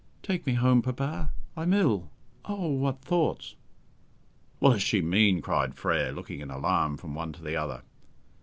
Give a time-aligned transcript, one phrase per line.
[0.23, 2.09] "Take me home, papa; I'm ill.
[2.45, 3.53] Oh, what thoughts!"
[4.57, 7.83] "What does she mean?" cried Frere, looking in alarm from one to the other.